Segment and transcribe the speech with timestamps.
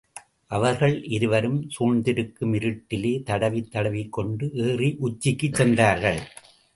[0.47, 6.19] அவர்கள் இருவரும், சூழ்ந்திருக்கும் இருட்டிலே தட்டித் தடவிக் கொண்டு ஏறி உச்சிக்குச் சென்றார்கள்.